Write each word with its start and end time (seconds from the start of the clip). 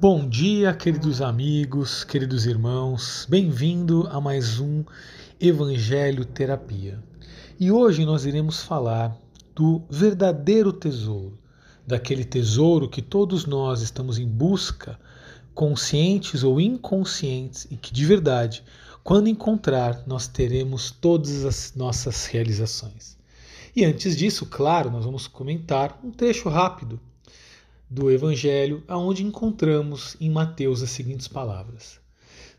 Bom 0.00 0.26
dia, 0.26 0.72
queridos 0.72 1.20
amigos, 1.20 2.04
queridos 2.04 2.46
irmãos, 2.46 3.26
bem-vindo 3.28 4.08
a 4.10 4.18
mais 4.18 4.58
um 4.58 4.82
Evangelho 5.38 6.24
Terapia. 6.24 6.98
E 7.58 7.70
hoje 7.70 8.06
nós 8.06 8.24
iremos 8.24 8.62
falar 8.62 9.14
do 9.54 9.82
verdadeiro 9.90 10.72
tesouro, 10.72 11.38
daquele 11.86 12.24
tesouro 12.24 12.88
que 12.88 13.02
todos 13.02 13.44
nós 13.44 13.82
estamos 13.82 14.16
em 14.16 14.26
busca, 14.26 14.98
conscientes 15.52 16.42
ou 16.42 16.58
inconscientes, 16.58 17.68
e 17.70 17.76
que 17.76 17.92
de 17.92 18.06
verdade, 18.06 18.64
quando 19.04 19.28
encontrar, 19.28 20.02
nós 20.06 20.26
teremos 20.26 20.90
todas 20.90 21.44
as 21.44 21.74
nossas 21.76 22.24
realizações. 22.24 23.18
E 23.76 23.84
antes 23.84 24.16
disso, 24.16 24.46
claro, 24.46 24.90
nós 24.90 25.04
vamos 25.04 25.26
comentar 25.26 26.00
um 26.02 26.10
trecho 26.10 26.48
rápido 26.48 26.98
do 27.92 28.08
Evangelho, 28.08 28.84
aonde 28.86 29.24
encontramos 29.24 30.16
em 30.20 30.30
Mateus 30.30 30.80
as 30.80 30.90
seguintes 30.90 31.26
palavras: 31.26 31.98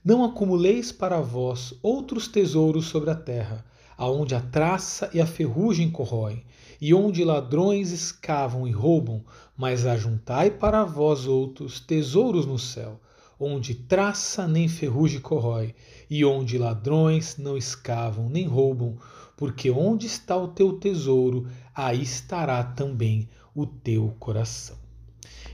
Não 0.04 0.26
acumuleis 0.26 0.92
para 0.92 1.22
vós 1.22 1.74
outros 1.82 2.28
tesouros 2.28 2.88
sobre 2.88 3.12
a 3.12 3.16
terra, 3.16 3.64
aonde 3.98 4.36
a 4.36 4.42
traça 4.42 5.10
e 5.14 5.22
a 5.22 5.26
ferrugem 5.26 5.90
corroem, 5.90 6.44
e 6.82 6.94
onde 6.94 7.24
ladrões 7.24 7.92
escavam 7.92 8.68
e 8.68 8.72
roubam, 8.72 9.24
mas 9.56 9.86
ajuntai 9.86 10.52
para 10.52 10.84
vós 10.84 11.26
outros 11.26 11.80
tesouros 11.80 12.46
no 12.46 12.60
céu, 12.60 13.00
onde 13.40 13.74
traça 13.74 14.46
nem 14.46 14.68
ferrugem 14.68 15.22
corrói, 15.22 15.74
e 16.10 16.26
onde 16.26 16.58
ladrões 16.58 17.38
não 17.38 17.56
escavam 17.56 18.28
nem 18.28 18.46
roubam, 18.46 18.98
porque 19.38 19.72
onde 19.72 20.08
está 20.08 20.36
o 20.36 20.50
teu 20.50 20.74
tesouro, 20.74 21.48
aí 21.74 22.02
estará 22.02 22.62
também 22.66 23.30
o 23.56 23.66
teu 23.66 24.14
coração. 24.20 24.82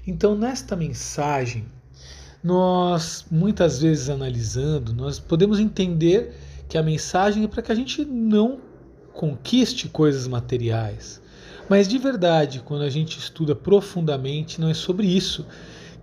Então, 0.06 0.36
nesta 0.36 0.76
mensagem, 0.76 1.66
nós 2.44 3.26
muitas 3.30 3.82
vezes 3.82 4.10
analisando, 4.10 4.94
nós 4.94 5.20
podemos 5.20 5.60
entender 5.60 6.34
que 6.70 6.78
a 6.78 6.84
mensagem 6.84 7.44
é 7.44 7.48
para 7.48 7.62
que 7.62 7.72
a 7.72 7.76
gente 7.76 8.06
não 8.06 8.60
conquiste 9.14 9.90
coisas 9.90 10.28
materiais. 10.28 11.22
Mas 11.70 11.88
de 11.88 11.98
verdade, 11.98 12.62
quando 12.64 12.84
a 12.84 12.90
gente 12.90 13.18
estuda 13.18 13.56
profundamente, 13.56 14.62
não 14.62 14.70
é 14.70 14.74
sobre 14.74 15.08
isso 15.08 15.46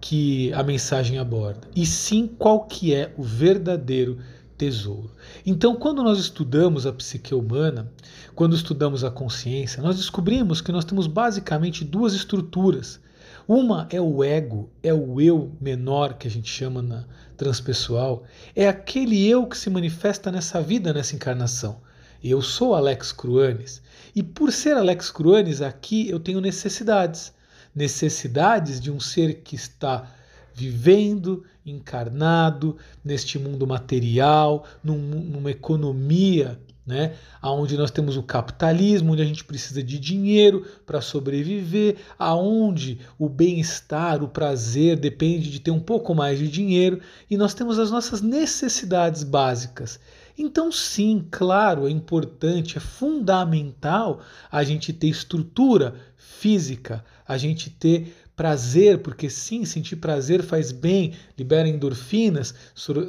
que 0.01 0.53
a 0.53 0.63
mensagem 0.63 1.19
aborda, 1.19 1.67
e 1.75 1.87
sim 1.87 2.27
qual 2.27 2.67
que 2.67 2.93
é 2.93 3.15
o 3.17 3.23
verdadeiro 3.23 4.19
tesouro. 4.59 5.11
Então, 5.47 5.77
quando 5.77 6.03
nós 6.03 6.19
estudamos 6.19 6.87
a 6.87 6.93
psique 6.93 7.35
humana, 7.35 7.91
quando 8.35 8.55
estudamos 8.55 9.03
a 9.03 9.11
consciência, 9.11 9.83
nós 9.83 9.97
descobrimos 9.97 10.61
que 10.61 10.71
nós 10.71 10.85
temos 10.85 11.07
basicamente 11.07 11.85
duas 11.85 12.13
estruturas 12.13 13.01
uma 13.47 13.87
é 13.91 14.01
o 14.01 14.25
ego, 14.25 14.71
é 14.83 14.93
o 14.93 15.21
eu 15.21 15.53
menor 15.61 16.15
que 16.15 16.27
a 16.27 16.31
gente 16.31 16.49
chama 16.49 16.81
na 16.81 17.05
transpessoal, 17.37 18.25
é 18.55 18.69
aquele 18.69 19.29
eu 19.29 19.47
que 19.47 19.59
se 19.59 19.69
manifesta 19.69 20.31
nessa 20.31 20.63
vida, 20.63 20.93
nessa 20.93 21.15
encarnação. 21.15 21.81
Eu 22.23 22.41
sou 22.41 22.75
Alex 22.75 23.13
Cruanes 23.13 23.83
e 24.15 24.23
por 24.23 24.51
ser 24.51 24.77
Alex 24.77 25.11
Cruanes 25.11 25.61
aqui 25.61 26.09
eu 26.09 26.19
tenho 26.19 26.41
necessidades, 26.41 27.35
necessidades 27.75 28.81
de 28.81 28.91
um 28.91 28.99
ser 28.99 29.43
que 29.43 29.57
está 29.57 30.11
vivendo, 30.55 31.45
encarnado 31.67 32.77
neste 33.05 33.39
mundo 33.39 33.67
material, 33.67 34.65
num, 34.83 34.97
numa 34.97 35.51
economia 35.51 36.59
né? 36.87 37.15
Aonde 37.41 37.77
nós 37.77 37.91
temos 37.91 38.17
o 38.17 38.23
capitalismo, 38.23 39.13
onde 39.13 39.23
a 39.23 39.25
gente 39.25 39.45
precisa 39.45 39.83
de 39.83 39.99
dinheiro 39.99 40.67
para 40.85 41.01
sobreviver, 41.01 41.97
aonde 42.19 42.99
o 43.19 43.29
bem-estar, 43.29 44.23
o 44.23 44.29
prazer 44.29 44.99
depende 44.99 45.51
de 45.51 45.61
ter 45.61 45.71
um 45.71 45.81
pouco 45.81 46.15
mais 46.15 46.39
de 46.39 46.49
dinheiro 46.49 47.01
e 47.31 47.37
nós 47.37 47.55
temos 47.55 47.79
as 47.79 47.91
nossas 47.91 48.21
necessidades 48.21 49.23
básicas. 49.23 49.99
Então, 50.37 50.73
sim, 50.73 51.25
claro, 51.31 51.87
é 51.87 51.91
importante, 51.91 52.77
é 52.77 52.81
fundamental 52.81 54.21
a 54.51 54.65
gente 54.65 54.93
ter 54.93 55.07
estrutura 55.07 55.95
física, 56.17 57.05
a 57.27 57.39
gente 57.39 57.71
ter 57.71 58.13
prazer, 58.37 58.99
porque 58.99 59.31
sim, 59.31 59.65
sentir 59.65 59.97
prazer 59.97 60.43
faz 60.43 60.73
bem, 60.73 61.13
libera 61.39 61.69
endorfinas, 61.69 62.55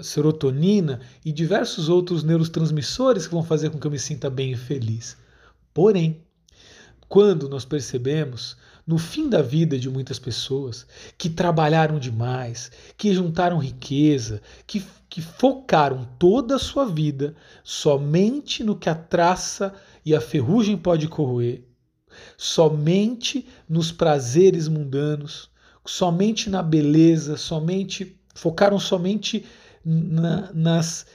serotonina 0.03 0.99
e 1.23 1.31
diversos 1.31 1.89
outros 1.89 2.23
neurotransmissores 2.23 3.27
que 3.27 3.33
vão 3.33 3.43
fazer 3.43 3.69
com 3.69 3.79
que 3.79 3.87
eu 3.87 3.91
me 3.91 3.99
sinta 3.99 4.29
bem 4.29 4.51
e 4.51 4.57
feliz. 4.57 5.17
Porém, 5.73 6.21
quando 7.07 7.49
nós 7.49 7.65
percebemos 7.65 8.55
no 8.85 8.99
fim 8.99 9.27
da 9.27 9.41
vida 9.41 9.79
de 9.79 9.89
muitas 9.89 10.19
pessoas 10.19 10.85
que 11.17 11.29
trabalharam 11.29 11.97
demais, 11.97 12.71
que 12.95 13.13
juntaram 13.13 13.57
riqueza, 13.57 14.41
que, 14.67 14.83
que 15.09 15.21
focaram 15.21 16.07
toda 16.19 16.55
a 16.55 16.59
sua 16.59 16.85
vida 16.85 17.35
somente 17.63 18.63
no 18.63 18.75
que 18.75 18.89
a 18.89 18.95
traça 18.95 19.73
e 20.05 20.13
a 20.13 20.21
ferrugem 20.21 20.77
pode 20.77 21.07
corroer, 21.07 21.63
somente 22.37 23.47
nos 23.67 23.91
prazeres 23.91 24.67
mundanos, 24.67 25.49
somente 25.85 26.49
na 26.49 26.61
beleza, 26.61 27.37
somente 27.37 28.19
focaram 28.33 28.79
somente 28.79 29.45
na, 29.83 30.51
nas, 30.53 31.05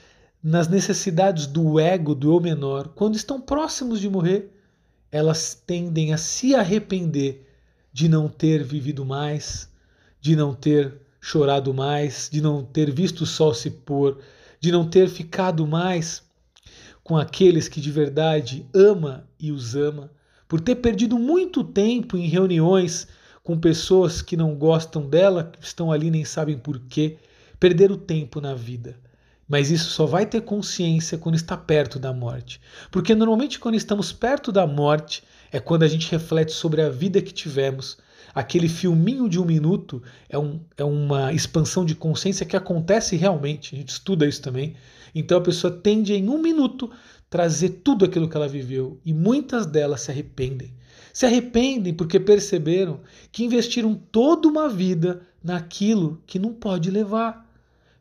nas 0.43 0.67
necessidades 0.67 1.45
do 1.45 1.79
ego, 1.79 2.15
do 2.15 2.33
eu 2.33 2.39
menor. 2.39 2.89
Quando 2.89 3.15
estão 3.15 3.39
próximos 3.39 3.99
de 3.99 4.09
morrer, 4.09 4.51
elas 5.11 5.53
tendem 5.53 6.13
a 6.13 6.17
se 6.17 6.55
arrepender 6.55 7.47
de 7.91 8.07
não 8.07 8.29
ter 8.29 8.63
vivido 8.63 9.05
mais, 9.05 9.69
de 10.19 10.35
não 10.35 10.53
ter 10.53 11.01
chorado 11.19 11.73
mais, 11.73 12.29
de 12.31 12.41
não 12.41 12.63
ter 12.63 12.91
visto 12.91 13.21
o 13.21 13.25
sol 13.25 13.53
se 13.53 13.69
pôr, 13.69 14.19
de 14.59 14.71
não 14.71 14.89
ter 14.89 15.09
ficado 15.09 15.67
mais 15.67 16.23
com 17.03 17.17
aqueles 17.17 17.67
que 17.67 17.81
de 17.81 17.91
verdade 17.91 18.65
ama 18.73 19.27
e 19.39 19.51
os 19.51 19.75
ama 19.75 20.09
por 20.51 20.59
ter 20.59 20.75
perdido 20.75 21.17
muito 21.17 21.63
tempo 21.63 22.17
em 22.17 22.27
reuniões 22.27 23.07
com 23.41 23.57
pessoas 23.57 24.21
que 24.21 24.35
não 24.35 24.53
gostam 24.53 25.07
dela, 25.07 25.45
que 25.45 25.65
estão 25.65 25.93
ali 25.93 26.11
nem 26.11 26.25
sabem 26.25 26.57
por 26.57 26.77
quê, 26.77 27.15
perder 27.57 27.89
o 27.89 27.95
tempo 27.95 28.41
na 28.41 28.53
vida. 28.53 28.97
Mas 29.47 29.71
isso 29.71 29.91
só 29.91 30.05
vai 30.05 30.25
ter 30.25 30.41
consciência 30.41 31.17
quando 31.17 31.35
está 31.35 31.55
perto 31.55 31.97
da 31.97 32.11
morte. 32.11 32.59
Porque 32.91 33.15
normalmente 33.15 33.59
quando 33.59 33.75
estamos 33.75 34.11
perto 34.11 34.51
da 34.51 34.67
morte 34.67 35.23
é 35.53 35.59
quando 35.61 35.83
a 35.83 35.87
gente 35.87 36.11
reflete 36.11 36.51
sobre 36.51 36.81
a 36.81 36.89
vida 36.89 37.21
que 37.21 37.33
tivemos. 37.33 37.97
Aquele 38.35 38.67
filminho 38.67 39.29
de 39.29 39.39
um 39.39 39.45
minuto 39.45 40.03
é, 40.27 40.37
um, 40.37 40.59
é 40.75 40.83
uma 40.83 41.31
expansão 41.31 41.85
de 41.85 41.95
consciência 41.95 42.45
que 42.45 42.57
acontece 42.57 43.15
realmente. 43.15 43.73
A 43.73 43.77
gente 43.77 43.91
estuda 43.91 44.27
isso 44.27 44.41
também. 44.41 44.75
Então 45.15 45.37
a 45.37 45.41
pessoa 45.41 45.71
tende 45.71 46.13
em 46.13 46.27
um 46.27 46.41
minuto 46.41 46.91
trazer 47.31 47.69
tudo 47.81 48.03
aquilo 48.03 48.27
que 48.27 48.35
ela 48.35 48.47
viveu 48.47 48.99
e 49.05 49.13
muitas 49.13 49.65
delas 49.65 50.01
se 50.01 50.11
arrependem. 50.11 50.73
Se 51.13 51.25
arrependem 51.25 51.93
porque 51.93 52.19
perceberam 52.19 52.99
que 53.31 53.45
investiram 53.45 53.95
toda 53.95 54.49
uma 54.49 54.67
vida 54.67 55.21
naquilo 55.41 56.21
que 56.27 56.37
não 56.37 56.53
pode 56.53 56.91
levar. 56.91 57.49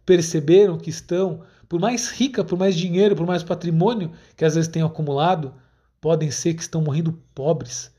Perceberam 0.05 0.77
que 0.77 0.91
estão, 0.91 1.43
por 1.69 1.79
mais 1.79 2.11
rica, 2.11 2.43
por 2.43 2.59
mais 2.59 2.75
dinheiro, 2.75 3.15
por 3.15 3.25
mais 3.25 3.45
patrimônio 3.45 4.11
que 4.37 4.45
às 4.45 4.57
vezes 4.57 4.69
tenham 4.69 4.89
acumulado, 4.89 5.55
podem 6.01 6.33
ser 6.33 6.55
que 6.55 6.62
estão 6.62 6.83
morrendo 6.83 7.17
pobres, 7.33 7.93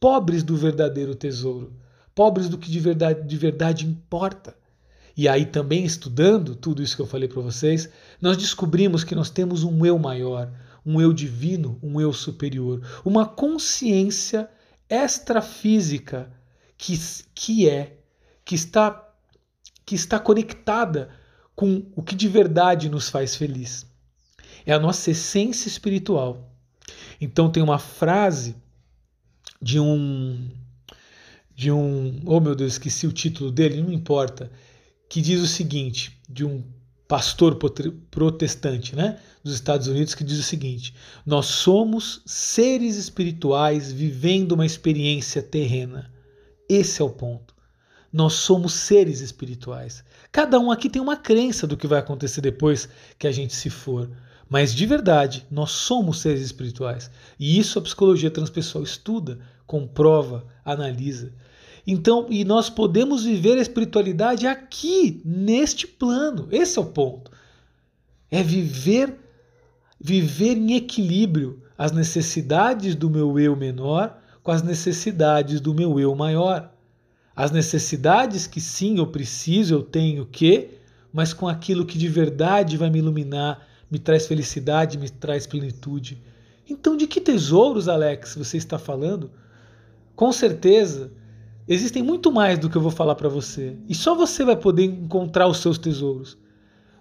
pobres 0.00 0.42
do 0.42 0.56
verdadeiro 0.56 1.14
tesouro, 1.14 1.72
pobres 2.12 2.48
do 2.48 2.58
que 2.58 2.68
de 2.68 2.80
verdade, 2.80 3.24
de 3.24 3.36
verdade 3.36 3.86
importa. 3.86 4.52
E 5.16 5.28
aí 5.28 5.46
também 5.46 5.84
estudando 5.84 6.56
tudo 6.56 6.82
isso 6.82 6.96
que 6.96 7.02
eu 7.02 7.06
falei 7.06 7.28
para 7.28 7.40
vocês, 7.40 7.88
nós 8.20 8.36
descobrimos 8.36 9.04
que 9.04 9.14
nós 9.14 9.30
temos 9.30 9.62
um 9.62 9.86
eu 9.86 9.96
maior, 9.96 10.50
um 10.84 11.00
eu 11.00 11.12
divino, 11.12 11.78
um 11.82 12.00
eu 12.00 12.12
superior, 12.12 12.82
uma 13.04 13.26
consciência 13.26 14.48
extrafísica 14.88 16.32
que, 16.76 16.98
que 17.34 17.68
é, 17.68 17.98
que 18.44 18.54
está, 18.54 19.08
que 19.86 19.94
está 19.94 20.18
conectada 20.18 21.10
com 21.54 21.86
o 21.94 22.02
que 22.02 22.14
de 22.14 22.28
verdade 22.28 22.88
nos 22.88 23.08
faz 23.08 23.36
feliz. 23.36 23.86
É 24.66 24.72
a 24.72 24.78
nossa 24.78 25.10
essência 25.10 25.68
espiritual. 25.68 26.52
Então 27.20 27.50
tem 27.50 27.62
uma 27.62 27.78
frase 27.78 28.56
de 29.60 29.78
um 29.78 30.50
de 31.54 31.70
um, 31.70 32.20
oh 32.24 32.40
meu 32.40 32.54
Deus, 32.54 32.72
esqueci 32.72 33.06
o 33.06 33.12
título 33.12 33.52
dele, 33.52 33.82
não 33.82 33.92
importa, 33.92 34.50
que 35.08 35.20
diz 35.20 35.40
o 35.40 35.46
seguinte, 35.46 36.18
de 36.28 36.44
um 36.44 36.64
pastor 37.12 37.58
protestante 38.10 38.96
né, 38.96 39.18
dos 39.44 39.52
Estados 39.52 39.86
Unidos, 39.86 40.14
que 40.14 40.24
diz 40.24 40.38
o 40.38 40.42
seguinte: 40.42 40.94
Nós 41.26 41.44
somos 41.44 42.22
seres 42.24 42.96
espirituais 42.96 43.92
vivendo 43.92 44.52
uma 44.52 44.64
experiência 44.64 45.42
terrena. 45.42 46.10
Esse 46.66 47.02
é 47.02 47.04
o 47.04 47.10
ponto. 47.10 47.54
Nós 48.10 48.32
somos 48.32 48.72
seres 48.72 49.20
espirituais. 49.20 50.02
Cada 50.32 50.58
um 50.58 50.70
aqui 50.70 50.88
tem 50.88 51.02
uma 51.02 51.18
crença 51.18 51.66
do 51.66 51.76
que 51.76 51.86
vai 51.86 51.98
acontecer 51.98 52.40
depois 52.40 52.88
que 53.18 53.26
a 53.26 53.32
gente 53.32 53.54
se 53.54 53.68
for. 53.68 54.10
Mas 54.48 54.74
de 54.74 54.86
verdade, 54.86 55.46
nós 55.50 55.70
somos 55.70 56.22
seres 56.22 56.40
espirituais. 56.40 57.10
E 57.38 57.58
isso 57.58 57.78
a 57.78 57.82
psicologia 57.82 58.30
transpessoal 58.30 58.82
estuda, 58.82 59.38
comprova, 59.66 60.46
analisa. 60.64 61.34
Então, 61.86 62.26
e 62.30 62.44
nós 62.44 62.70
podemos 62.70 63.24
viver 63.24 63.58
a 63.58 63.62
espiritualidade 63.62 64.46
aqui, 64.46 65.20
neste 65.24 65.86
plano. 65.86 66.48
Esse 66.50 66.78
é 66.78 66.82
o 66.82 66.86
ponto. 66.86 67.30
É 68.30 68.42
viver 68.42 69.18
viver 70.04 70.56
em 70.56 70.74
equilíbrio 70.74 71.62
as 71.78 71.92
necessidades 71.92 72.96
do 72.96 73.08
meu 73.08 73.38
eu 73.38 73.54
menor 73.54 74.18
com 74.42 74.50
as 74.50 74.62
necessidades 74.62 75.60
do 75.60 75.72
meu 75.72 75.98
eu 76.00 76.14
maior. 76.14 76.72
As 77.34 77.50
necessidades 77.50 78.46
que 78.46 78.60
sim 78.60 78.98
eu 78.98 79.06
preciso, 79.06 79.74
eu 79.74 79.82
tenho 79.82 80.26
que, 80.26 80.70
mas 81.12 81.32
com 81.32 81.48
aquilo 81.48 81.86
que 81.86 81.96
de 81.96 82.08
verdade 82.08 82.76
vai 82.76 82.90
me 82.90 82.98
iluminar, 82.98 83.66
me 83.90 83.98
traz 83.98 84.26
felicidade, 84.26 84.98
me 84.98 85.08
traz 85.08 85.46
plenitude. 85.46 86.20
Então, 86.68 86.96
de 86.96 87.06
que 87.06 87.20
tesouros, 87.20 87.88
Alex, 87.88 88.34
você 88.34 88.56
está 88.56 88.78
falando? 88.78 89.30
Com 90.16 90.32
certeza, 90.32 91.12
existem 91.66 92.02
muito 92.02 92.30
mais 92.32 92.58
do 92.58 92.68
que 92.68 92.76
eu 92.76 92.82
vou 92.82 92.90
falar 92.90 93.14
para 93.14 93.28
você. 93.28 93.76
E 93.88 93.94
só 93.94 94.14
você 94.14 94.44
vai 94.44 94.56
poder 94.56 94.84
encontrar 94.84 95.46
os 95.46 95.58
seus 95.58 95.78
tesouros. 95.78 96.36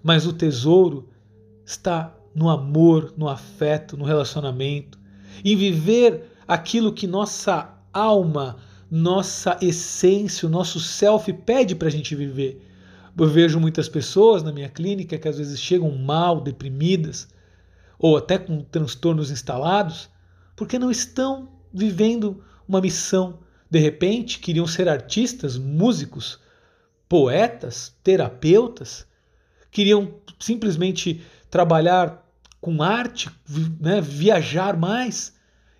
Mas 0.03 0.25
o 0.25 0.33
tesouro 0.33 1.09
está 1.65 2.15
no 2.33 2.49
amor, 2.49 3.13
no 3.17 3.27
afeto, 3.27 3.97
no 3.97 4.05
relacionamento, 4.05 4.97
em 5.43 5.55
viver 5.55 6.31
aquilo 6.47 6.93
que 6.93 7.05
nossa 7.05 7.77
alma, 7.93 8.57
nossa 8.89 9.57
essência, 9.61 10.47
o 10.47 10.51
nosso 10.51 10.79
self 10.79 11.31
pede 11.33 11.75
para 11.75 11.87
a 11.87 11.91
gente 11.91 12.15
viver. 12.15 12.67
Eu 13.17 13.27
vejo 13.27 13.59
muitas 13.59 13.87
pessoas 13.87 14.41
na 14.41 14.51
minha 14.51 14.69
clínica 14.69 15.17
que 15.17 15.27
às 15.27 15.37
vezes 15.37 15.59
chegam 15.59 15.91
mal, 15.97 16.41
deprimidas, 16.41 17.27
ou 17.99 18.17
até 18.17 18.37
com 18.37 18.61
transtornos 18.61 19.29
instalados, 19.29 20.09
porque 20.55 20.79
não 20.79 20.89
estão 20.89 21.49
vivendo 21.73 22.43
uma 22.67 22.81
missão. 22.81 23.39
De 23.71 23.79
repente, 23.79 24.39
queriam 24.39 24.67
ser 24.67 24.89
artistas, 24.89 25.57
músicos, 25.57 26.37
poetas, 27.07 27.95
terapeutas, 28.03 29.07
queriam 29.71 30.13
simplesmente 30.37 31.21
trabalhar 31.49 32.29
com 32.59 32.83
arte, 32.83 33.29
né, 33.79 34.01
viajar 34.01 34.77
mais, 34.77 35.33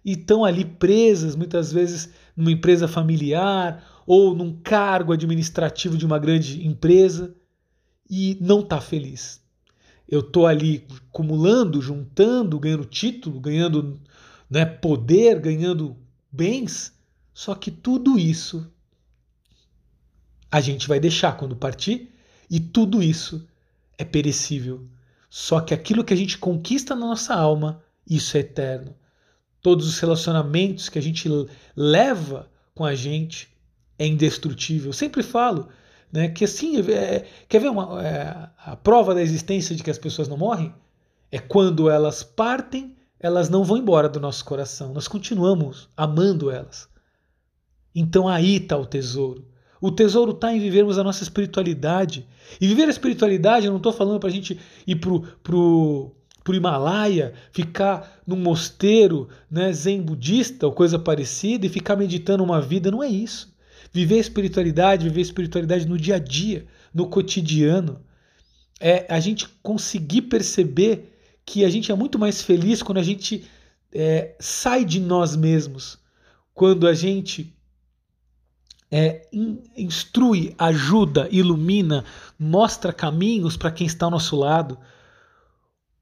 e 0.06 0.14
estão 0.14 0.46
ali 0.46 0.64
presas, 0.64 1.36
muitas 1.36 1.72
vezes, 1.74 2.10
numa 2.36 2.52
empresa 2.52 2.88
familiar 2.88 3.86
ou 4.08 4.34
num 4.34 4.58
cargo 4.64 5.12
administrativo 5.12 5.98
de 5.98 6.06
uma 6.06 6.18
grande 6.18 6.66
empresa 6.66 7.36
e 8.10 8.38
não 8.40 8.62
está 8.62 8.80
feliz. 8.80 9.42
Eu 10.08 10.22
estou 10.22 10.48
ali 10.48 10.88
acumulando, 11.10 11.82
juntando, 11.82 12.58
ganhando 12.58 12.86
título, 12.86 13.40
ganhando 13.40 14.00
né, 14.50 14.66
poder, 14.66 15.40
ganhando 15.40 15.96
bens, 16.32 16.94
só 17.34 17.56
que 17.56 17.72
tudo 17.72 18.20
isso 18.20 18.72
a 20.52 20.60
gente 20.60 20.88
vai 20.88 21.00
deixar 21.00 21.38
quando 21.38 21.56
partir 21.56 22.14
e 22.50 22.60
tudo 22.60 23.02
isso 23.02 23.48
é 23.98 24.04
perecível. 24.04 24.86
Só 25.30 25.62
que 25.62 25.74
aquilo 25.74 26.04
que 26.04 26.14
a 26.14 26.18
gente 26.18 26.38
conquista 26.38 26.94
na 26.94 27.08
nossa 27.08 27.34
alma, 27.34 27.82
isso 28.06 28.36
é 28.36 28.42
eterno. 28.42 28.94
Todos 29.62 29.88
os 29.88 29.98
relacionamentos 30.00 30.90
que 30.90 31.00
a 31.00 31.02
gente 31.02 31.30
leva 31.76 32.52
com 32.76 32.84
a 32.84 32.94
gente 32.94 33.48
é 33.98 34.06
indestrutível. 34.06 34.90
Eu 34.90 34.94
sempre 34.94 35.24
falo 35.24 35.70
né, 36.12 36.28
que 36.28 36.44
assim, 36.44 36.82
é, 36.92 37.26
quer 37.48 37.62
ver 37.62 37.70
uma, 37.70 38.06
é, 38.06 38.50
a 38.58 38.76
prova 38.76 39.14
da 39.14 39.22
existência 39.22 39.74
de 39.74 39.84
que 39.84 39.90
as 39.90 39.98
pessoas 39.98 40.28
não 40.28 40.36
morrem? 40.36 40.74
É 41.32 41.40
quando 41.40 41.90
elas 41.90 42.24
partem, 42.24 42.98
elas 43.18 43.48
não 43.48 43.64
vão 43.64 43.78
embora 43.78 44.10
do 44.10 44.20
nosso 44.20 44.44
coração. 44.44 44.92
Nós 44.92 45.08
continuamos 45.08 45.88
amando 45.96 46.52
elas. 46.52 46.91
Então 47.96 48.28
aí 48.28 48.58
está 48.58 48.78
o 48.78 48.86
tesouro. 48.86 49.46
O 49.82 49.92
tesouro 49.92 50.32
está 50.32 50.54
em 50.54 50.60
vivermos 50.60 51.00
a 51.00 51.04
nossa 51.04 51.24
espiritualidade. 51.24 52.28
E 52.60 52.68
viver 52.68 52.84
a 52.84 52.92
espiritualidade, 52.92 53.66
eu 53.66 53.72
não 53.72 53.78
estou 53.78 53.92
falando 53.92 54.20
para 54.20 54.30
a 54.30 54.32
gente 54.32 54.60
ir 54.86 54.96
para 54.98 55.20
pro, 55.42 56.16
pro 56.44 56.56
Himalaia, 56.56 57.34
ficar 57.52 58.22
num 58.26 58.36
mosteiro 58.36 59.28
né, 59.50 59.74
zen 59.74 60.02
budista 60.02 60.68
ou 60.68 60.72
coisa 60.72 61.00
parecida 61.00 61.66
e 61.66 61.70
ficar 61.70 61.96
meditando 61.96 62.44
uma 62.44 62.62
vida. 62.62 62.92
Não 62.92 63.02
é 63.02 63.08
isso. 63.08 63.52
Viver 63.92 64.16
a 64.16 64.20
espiritualidade, 64.20 65.08
viver 65.08 65.20
a 65.20 65.24
espiritualidade 65.24 65.88
no 65.88 65.98
dia 65.98 66.16
a 66.16 66.20
dia, 66.20 66.66
no 66.94 67.08
cotidiano, 67.08 68.00
é 68.80 69.06
a 69.10 69.20
gente 69.20 69.48
conseguir 69.62 70.24
perceber 70.24 71.12
que 71.46 71.66
a 71.66 71.70
gente 71.70 71.92
é 71.92 71.96
muito 71.96 72.18
mais 72.20 72.42
feliz 72.42 72.82
quando 72.84 73.00
a 73.00 73.04
gente 73.04 73.46
é, 73.92 74.36
sai 74.40 74.86
de 74.86 75.00
nós 75.00 75.36
mesmos, 75.36 75.98
quando 76.54 76.88
a 76.88 76.94
gente 76.94 77.54
é, 78.92 79.26
instrui, 79.78 80.54
ajuda, 80.58 81.30
ilumina, 81.32 82.04
mostra 82.38 82.92
caminhos 82.92 83.56
para 83.56 83.72
quem 83.72 83.88
está 83.88 84.06
ao 84.06 84.12
nosso 84.12 84.36
lado. 84.36 84.78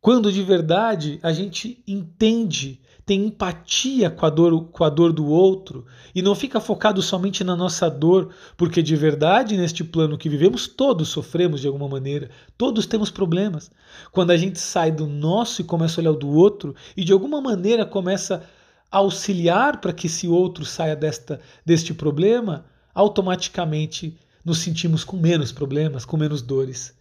Quando 0.01 0.31
de 0.31 0.41
verdade 0.41 1.19
a 1.21 1.31
gente 1.31 1.83
entende, 1.85 2.81
tem 3.05 3.25
empatia 3.25 4.09
com 4.09 4.25
a, 4.25 4.29
dor, 4.29 4.69
com 4.71 4.83
a 4.83 4.89
dor 4.89 5.11
do 5.11 5.27
outro 5.27 5.85
e 6.15 6.21
não 6.21 6.33
fica 6.33 6.59
focado 6.59 7.01
somente 7.01 7.43
na 7.43 7.55
nossa 7.55 7.89
dor, 7.89 8.33
porque 8.55 8.81
de 8.81 8.95
verdade 8.95 9.57
neste 9.57 9.83
plano 9.83 10.17
que 10.17 10.29
vivemos 10.29 10.67
todos 10.67 11.09
sofremos 11.09 11.59
de 11.59 11.67
alguma 11.67 11.87
maneira, 11.87 12.29
todos 12.57 12.85
temos 12.85 13.11
problemas. 13.11 13.69
Quando 14.11 14.31
a 14.31 14.37
gente 14.37 14.57
sai 14.57 14.89
do 14.89 15.05
nosso 15.05 15.61
e 15.61 15.65
começa 15.65 15.99
a 15.99 16.01
olhar 16.01 16.11
o 16.11 16.17
do 16.17 16.29
outro 16.29 16.73
e 16.95 17.03
de 17.03 17.11
alguma 17.11 17.41
maneira 17.41 17.85
começa 17.85 18.41
a 18.91 18.97
auxiliar 18.99 19.81
para 19.81 19.93
que 19.93 20.07
esse 20.07 20.27
outro 20.27 20.65
saia 20.65 20.95
desta, 20.95 21.39
deste 21.65 21.93
problema, 21.93 22.65
automaticamente 22.99 24.13
nos 24.43 24.57
sentimos 24.57 25.05
com 25.05 25.15
menos 25.15 25.53
problemas, 25.53 26.03
com 26.03 26.17
menos 26.17 26.41
dores. 26.41 26.93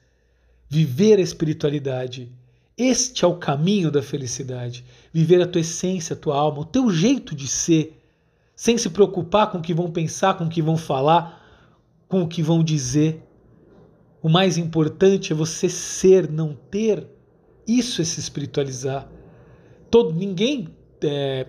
Viver 0.69 1.19
a 1.19 1.23
espiritualidade, 1.23 2.31
este 2.77 3.25
é 3.25 3.29
o 3.29 3.35
caminho 3.35 3.91
da 3.91 4.01
felicidade. 4.01 4.85
Viver 5.13 5.43
a 5.43 5.47
tua 5.47 5.61
essência, 5.61 6.15
a 6.15 6.17
tua 6.17 6.37
alma, 6.37 6.61
o 6.61 6.65
teu 6.65 6.89
jeito 6.89 7.35
de 7.35 7.49
ser, 7.49 8.01
sem 8.55 8.79
se 8.79 8.89
preocupar 8.91 9.51
com 9.51 9.59
o 9.59 9.61
que 9.61 9.75
vão 9.75 9.91
pensar, 9.91 10.35
com 10.35 10.45
o 10.45 10.49
que 10.49 10.63
vão 10.63 10.77
falar, 10.77 11.45
com 12.07 12.23
o 12.23 12.29
que 12.29 12.43
vão 12.43 12.63
dizer. 12.63 13.21
O 14.23 14.29
mais 14.29 14.57
importante 14.57 15.33
é 15.33 15.37
você 15.37 15.69
ser, 15.69 16.31
não 16.31 16.57
ter. 16.71 17.09
Isso 17.67 18.01
é 18.01 18.05
se 18.05 18.21
espiritualizar. 18.21 19.09
Todo, 19.91 20.15
ninguém, 20.15 20.69
é, 21.03 21.49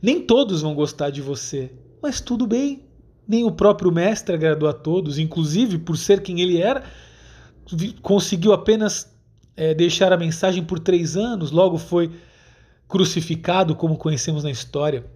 nem 0.00 0.20
todos 0.20 0.62
vão 0.62 0.72
gostar 0.72 1.10
de 1.10 1.20
você, 1.20 1.72
mas 2.00 2.20
tudo 2.20 2.46
bem 2.46 2.91
nem 3.26 3.44
o 3.44 3.52
próprio 3.52 3.92
mestre 3.92 4.34
agradou 4.34 4.68
a 4.68 4.72
todos, 4.72 5.18
inclusive 5.18 5.78
por 5.78 5.96
ser 5.96 6.22
quem 6.22 6.40
ele 6.40 6.60
era, 6.60 6.82
conseguiu 8.02 8.52
apenas 8.52 9.12
é, 9.56 9.74
deixar 9.74 10.12
a 10.12 10.16
mensagem 10.16 10.62
por 10.64 10.78
três 10.78 11.16
anos, 11.16 11.50
logo 11.50 11.78
foi 11.78 12.10
crucificado, 12.88 13.74
como 13.74 13.96
conhecemos 13.96 14.44
na 14.44 14.50
história. 14.50 15.06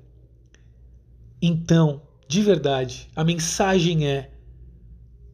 Então, 1.40 2.02
de 2.28 2.42
verdade, 2.42 3.08
a 3.14 3.22
mensagem 3.22 4.06
é: 4.06 4.30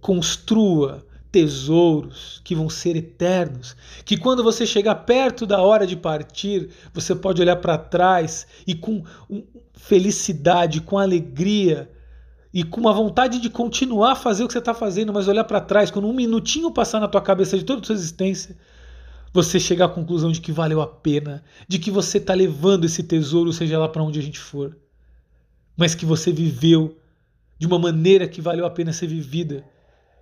construa 0.01 1.07
tesouros 1.31 2.43
que 2.45 2.55
vão 2.55 2.69
ser 2.69 2.97
eternos, 2.97 3.75
que 4.05 4.19
quando 4.19 4.43
você 4.43 4.67
chegar 4.67 4.95
perto 4.97 5.47
da 5.47 5.63
hora 5.63 5.87
de 5.87 5.97
partir, 5.97 6.69
você 6.93 7.15
pode 7.15 7.41
olhar 7.41 7.57
para 7.57 7.79
trás 7.79 8.47
e 8.67 8.75
com 8.75 9.03
felicidade, 9.73 10.83
com 10.83 10.99
alegria, 10.99 11.91
e 12.53 12.63
com 12.63 12.81
uma 12.81 12.93
vontade 12.93 13.41
de 13.41 13.49
continuar 13.49 14.13
a 14.13 14.17
fazer 14.17 14.45
o 14.45 14.47
que 14.47 14.53
você 14.53 14.59
está 14.59 14.75
fazendo, 14.75 15.13
mas 15.13 15.27
olhar 15.27 15.45
para 15.45 15.61
trás, 15.61 15.91
quando 15.91 16.07
um 16.07 16.13
minutinho 16.13 16.71
passar 16.71 17.01
na 17.01 17.09
tua 17.09 17.23
cabeça 17.23 17.57
de 17.57 17.65
toda 17.65 17.81
a 17.81 17.85
sua 17.85 17.95
existência, 17.95 18.57
você 19.33 19.59
chegar 19.59 19.87
à 19.87 19.89
conclusão 19.89 20.31
de 20.31 20.41
que 20.41 20.53
valeu 20.53 20.83
a 20.83 20.87
pena, 20.87 21.43
de 21.67 21.79
que 21.79 21.91
você 21.91 22.19
está 22.19 22.35
levando 22.35 22.85
esse 22.85 23.03
tesouro, 23.03 23.53
seja 23.53 23.79
lá 23.79 23.89
para 23.89 24.03
onde 24.03 24.19
a 24.19 24.23
gente 24.23 24.39
for, 24.39 24.77
mas 25.77 25.95
que 25.95 26.05
você 26.05 26.31
viveu 26.31 26.99
de 27.59 27.67
uma 27.67 27.79
maneira 27.79 28.29
que 28.29 28.43
valeu 28.43 28.67
a 28.67 28.71
pena 28.71 28.93
ser 28.93 29.07
vivida, 29.07 29.65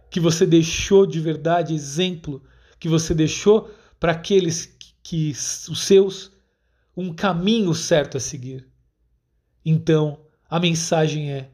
que 0.08 0.20
você 0.20 0.46
deixou 0.46 1.06
de 1.06 1.18
verdade 1.18 1.75
exemplo, 1.75 2.42
que 2.78 2.88
você 2.88 3.12
deixou 3.12 3.70
para 3.99 4.12
aqueles 4.12 4.66
que, 4.66 4.92
que 5.02 5.30
os 5.30 5.80
seus 5.80 6.30
um 6.96 7.12
caminho 7.12 7.75
certo 7.75 8.16
a 8.16 8.20
seguir. 8.20 8.68
Então, 9.64 10.20
a 10.49 10.60
mensagem 10.60 11.32
é 11.32 11.50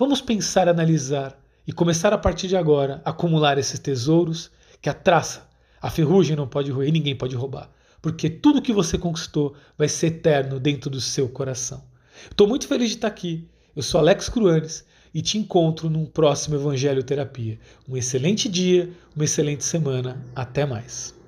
Vamos 0.00 0.22
pensar, 0.22 0.66
analisar 0.66 1.38
e 1.66 1.74
começar 1.74 2.10
a 2.10 2.16
partir 2.16 2.48
de 2.48 2.56
agora 2.56 3.02
a 3.04 3.10
acumular 3.10 3.58
esses 3.58 3.78
tesouros 3.78 4.50
que 4.80 4.88
a 4.88 4.94
traça, 4.94 5.46
a 5.78 5.90
ferrugem 5.90 6.34
não 6.34 6.48
pode 6.48 6.70
roer, 6.70 6.90
ninguém 6.90 7.14
pode 7.14 7.36
roubar, 7.36 7.70
porque 8.00 8.30
tudo 8.30 8.62
que 8.62 8.72
você 8.72 8.96
conquistou 8.96 9.54
vai 9.76 9.88
ser 9.88 10.06
eterno 10.06 10.58
dentro 10.58 10.88
do 10.88 11.02
seu 11.02 11.28
coração. 11.28 11.84
Estou 12.30 12.48
muito 12.48 12.66
feliz 12.66 12.88
de 12.88 12.94
estar 12.94 13.08
aqui. 13.08 13.46
Eu 13.76 13.82
sou 13.82 14.00
Alex 14.00 14.30
Cruanes 14.30 14.86
e 15.12 15.20
te 15.20 15.36
encontro 15.36 15.90
num 15.90 16.06
próximo 16.06 16.56
Evangelho 16.56 17.02
Terapia. 17.02 17.58
Um 17.86 17.94
excelente 17.94 18.48
dia, 18.48 18.88
uma 19.14 19.26
excelente 19.26 19.64
semana. 19.64 20.24
Até 20.34 20.64
mais. 20.64 21.19